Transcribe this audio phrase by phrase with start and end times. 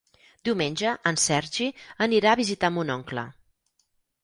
[0.47, 1.67] Diumenge en Sergi
[2.07, 3.29] anirà a visitar mon oncle.